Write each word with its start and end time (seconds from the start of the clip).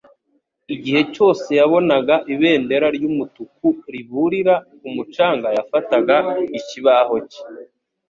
Igihe 0.75 1.01
cyose 1.13 1.49
yabonaga 1.59 2.15
ibendera 2.33 2.87
ry'umutuku 2.97 3.67
riburira 3.93 4.55
ku 4.79 4.87
mucanga 4.95 5.47
yafataga 5.57 6.15
ikibaho 6.59 7.15
cye. 7.31 7.41